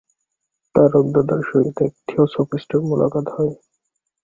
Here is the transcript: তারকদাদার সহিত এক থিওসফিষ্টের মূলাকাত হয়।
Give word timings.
তারকদাদার 0.75 1.41
সহিত 1.49 1.77
এক 1.81 1.93
থিওসফিষ্টের 2.07 2.81
মূলাকাত 2.87 3.25
হয়। 3.35 3.53